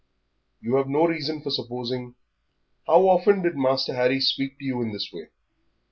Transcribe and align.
"You 0.61 0.77
have 0.77 0.89
no 0.89 1.05
reason 1.05 1.43
for 1.43 1.51
supposing 1.51 2.15
How 2.87 3.01
often 3.07 3.43
did 3.43 3.55
Master 3.55 3.93
Harry 3.93 4.19
speak 4.19 4.57
to 4.57 4.65
you 4.65 4.81
in 4.81 4.93
this 4.93 5.11
way?" 5.13 5.27